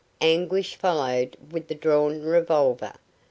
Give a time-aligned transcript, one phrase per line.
[0.21, 2.93] Anguish followed with drawn revolver.